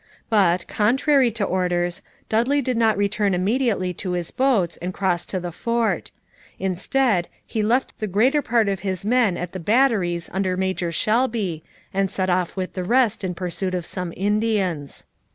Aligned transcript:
But, 0.31 0.67
contrary 0.67 1.29
to 1.33 1.43
orders, 1.43 2.01
Dudley 2.27 2.59
did 2.59 2.75
not 2.75 2.97
return 2.97 3.35
immediately 3.35 3.93
to 4.01 4.13
his 4.13 4.31
boats 4.31 4.77
and 4.77 4.95
cross 4.95 5.25
to 5.27 5.39
the 5.39 5.51
fort; 5.51 6.09
instead, 6.57 7.27
he 7.45 7.61
left 7.61 7.99
the 7.99 8.07
greater 8.07 8.41
part 8.41 8.67
of 8.67 8.79
his 8.79 9.05
men 9.05 9.37
at 9.37 9.51
the 9.51 9.59
batteries 9.59 10.27
under 10.33 10.57
Major 10.57 10.91
Shelby 10.91 11.63
and 11.93 12.09
set 12.09 12.31
off 12.31 12.55
with 12.55 12.73
the 12.73 12.83
rest 12.83 13.23
in 13.23 13.35
pursuit 13.35 13.75
of 13.75 13.85
some 13.85 14.11
Indians. 14.17 15.05